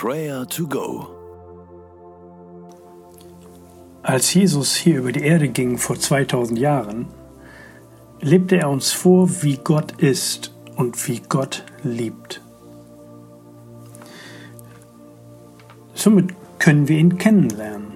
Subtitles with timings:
[0.00, 1.08] Prayer to Go.
[4.04, 7.08] Als Jesus hier über die Erde ging vor 2000 Jahren,
[8.20, 12.40] lebte er uns vor, wie Gott ist und wie Gott liebt.
[15.94, 17.94] Somit können wir ihn kennenlernen,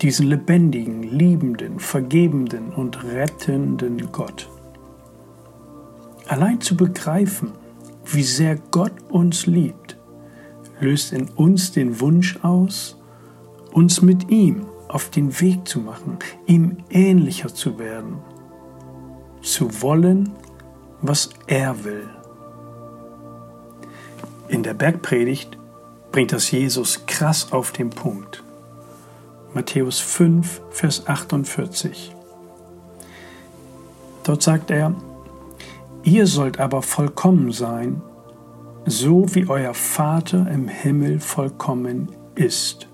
[0.00, 4.48] diesen lebendigen, liebenden, vergebenden und rettenden Gott.
[6.26, 7.52] Allein zu begreifen,
[8.06, 9.83] wie sehr Gott uns liebt,
[10.80, 12.96] löst in uns den Wunsch aus,
[13.72, 18.18] uns mit ihm auf den Weg zu machen, ihm ähnlicher zu werden,
[19.42, 20.30] zu wollen,
[21.02, 22.08] was er will.
[24.48, 25.58] In der Bergpredigt
[26.12, 28.44] bringt das Jesus krass auf den Punkt.
[29.52, 32.14] Matthäus 5, Vers 48.
[34.22, 34.94] Dort sagt er,
[36.04, 38.02] Ihr sollt aber vollkommen sein,
[38.86, 42.88] so wie euer Vater im Himmel vollkommen ist.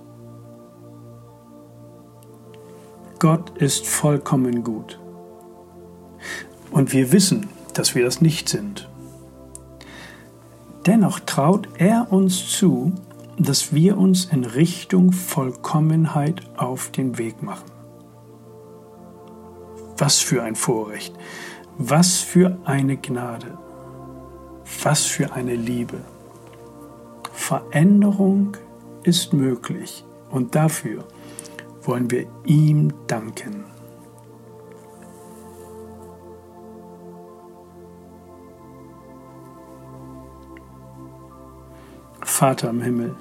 [3.18, 4.98] Gott ist vollkommen gut.
[6.70, 8.88] Und wir wissen, dass wir das nicht sind.
[10.86, 12.92] Dennoch traut er uns zu,
[13.38, 17.70] dass wir uns in Richtung Vollkommenheit auf den Weg machen.
[19.98, 21.14] Was für ein Vorrecht,
[21.76, 23.58] was für eine Gnade.
[24.82, 25.98] Was für eine Liebe.
[27.32, 28.56] Veränderung
[29.02, 31.04] ist möglich und dafür
[31.82, 33.64] wollen wir ihm danken.
[42.22, 43.16] Vater im Himmel,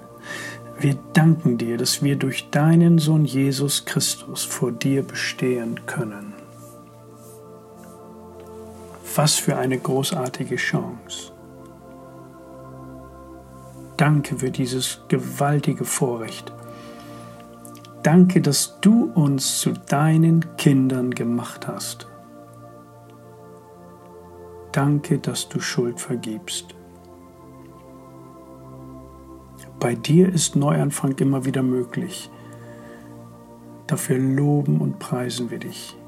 [0.80, 6.34] wir danken dir, dass wir durch deinen Sohn Jesus Christus vor dir bestehen können.
[9.16, 11.34] Was für eine großartige Chance.
[14.00, 16.54] Danke für dieses gewaltige Vorrecht.
[18.02, 22.08] Danke, dass du uns zu deinen Kindern gemacht hast.
[24.72, 26.76] Danke, dass du Schuld vergibst.
[29.82, 32.32] Bei dir ist Neuanfang immer wieder möglich.
[33.86, 35.99] Dafür loben und preisen wir dich.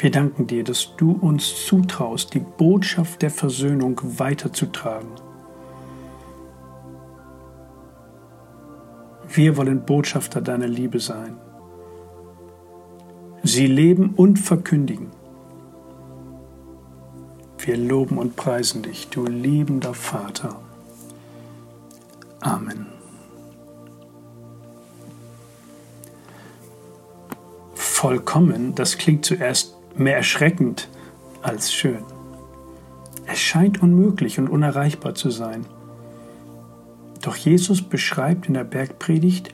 [0.00, 5.10] Wir danken dir, dass du uns zutraust, die Botschaft der Versöhnung weiterzutragen.
[9.28, 11.36] Wir wollen Botschafter deiner Liebe sein.
[13.42, 15.10] Sie leben und verkündigen.
[17.58, 20.60] Wir loben und preisen dich, du liebender Vater.
[22.40, 22.86] Amen.
[27.74, 30.88] Vollkommen, das klingt zuerst mehr erschreckend
[31.42, 32.04] als schön.
[33.26, 35.66] Es scheint unmöglich und unerreichbar zu sein.
[37.20, 39.52] Doch Jesus beschreibt in der Bergpredigt,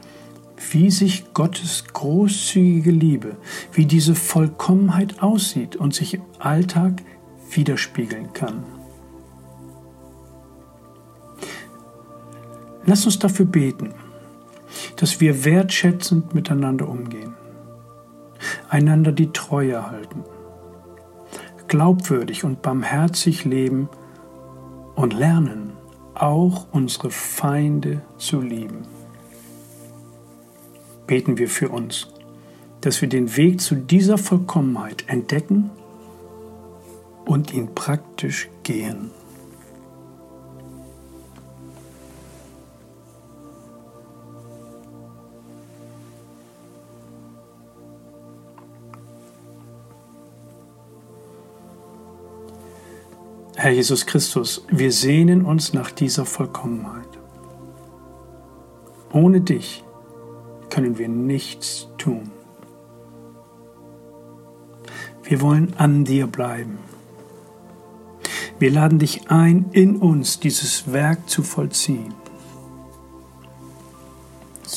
[0.70, 3.36] wie sich Gottes großzügige Liebe,
[3.72, 7.02] wie diese Vollkommenheit aussieht und sich im Alltag
[7.50, 8.64] widerspiegeln kann.
[12.86, 13.94] Lass uns dafür beten,
[14.96, 17.34] dass wir wertschätzend miteinander umgehen,
[18.68, 20.22] einander die Treue halten
[21.68, 23.88] glaubwürdig und barmherzig leben
[24.94, 25.72] und lernen,
[26.14, 28.86] auch unsere Feinde zu lieben.
[31.06, 32.08] Beten wir für uns,
[32.80, 35.70] dass wir den Weg zu dieser Vollkommenheit entdecken
[37.24, 39.10] und ihn praktisch gehen.
[53.64, 57.08] Herr Jesus Christus, wir sehnen uns nach dieser Vollkommenheit.
[59.10, 59.82] Ohne dich
[60.68, 62.30] können wir nichts tun.
[65.22, 66.76] Wir wollen an dir bleiben.
[68.58, 72.12] Wir laden dich ein, in uns dieses Werk zu vollziehen.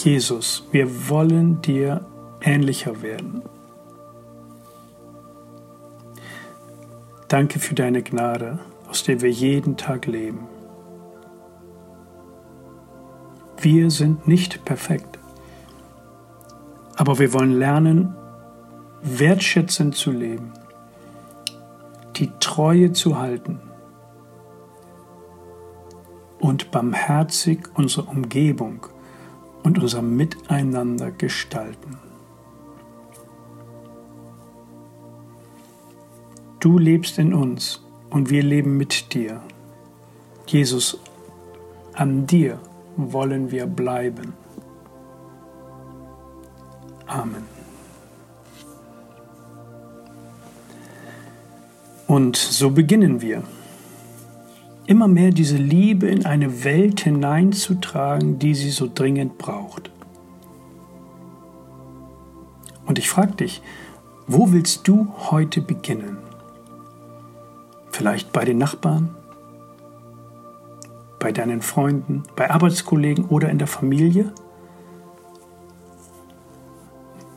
[0.01, 2.05] Jesus, wir wollen dir
[2.39, 3.41] ähnlicher werden.
[7.27, 10.47] Danke für deine Gnade, aus der wir jeden Tag leben.
[13.59, 15.17] Wir sind nicht perfekt,
[16.95, 18.15] aber wir wollen lernen,
[19.01, 20.53] wertschätzend zu leben,
[22.15, 23.59] die Treue zu halten
[26.39, 28.85] und barmherzig unsere Umgebung
[29.63, 31.97] und unser Miteinander gestalten.
[36.59, 39.41] Du lebst in uns und wir leben mit dir.
[40.47, 40.99] Jesus,
[41.93, 42.59] An dir
[42.95, 44.33] wollen wir bleiben.
[47.07, 47.43] Amen.
[52.07, 53.43] Und so beginnen wir,
[54.85, 59.91] immer mehr diese Liebe in eine Welt hineinzutragen, die sie so dringend braucht.
[62.85, 63.61] Und ich frage dich,
[64.27, 66.17] wo willst du heute beginnen?
[67.97, 69.15] Vielleicht bei den Nachbarn,
[71.17, 74.31] bei deinen Freunden, bei Arbeitskollegen oder in der Familie?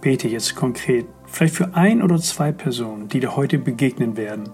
[0.03, 4.51] Bete jetzt konkret, vielleicht für ein oder zwei Personen, die dir heute begegnen werden.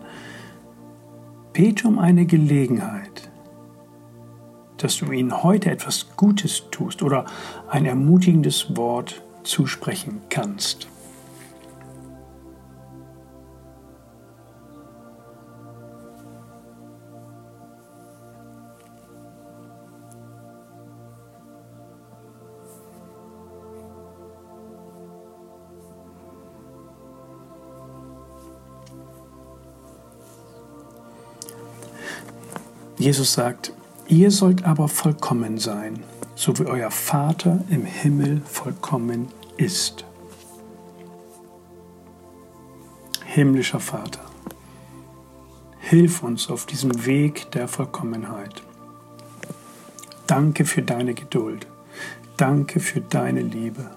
[1.53, 3.29] Bete um eine Gelegenheit,
[4.76, 7.25] dass du ihnen heute etwas Gutes tust oder
[7.69, 10.87] ein ermutigendes Wort zusprechen kannst.
[32.99, 33.73] Jesus sagt,
[34.09, 36.03] ihr sollt aber vollkommen sein,
[36.35, 39.29] so wie euer Vater im Himmel vollkommen
[39.59, 40.05] ist.
[43.25, 44.21] Himmlischer Vater,
[45.79, 48.63] hilf uns auf diesem Weg der Vollkommenheit.
[50.27, 51.67] Danke für deine Geduld.
[52.39, 53.91] Danke für deine Liebe.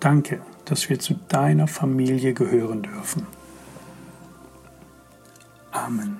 [0.00, 3.26] Danke, dass wir zu deiner Familie gehören dürfen.
[5.84, 6.16] Amen.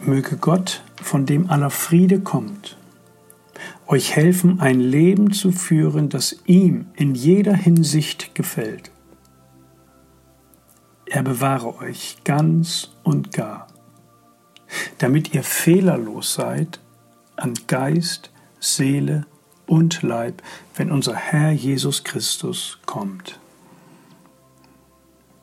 [0.00, 2.76] Möge Gott, von dem aller Friede kommt,
[3.86, 8.90] euch helfen, ein Leben zu führen, das ihm in jeder Hinsicht gefällt.
[11.06, 13.68] Er bewahre euch ganz und gar,
[14.98, 16.80] damit ihr fehlerlos seid
[17.36, 19.24] an Geist, Seele
[19.66, 20.42] und Leib,
[20.74, 23.38] wenn unser Herr Jesus Christus kommt.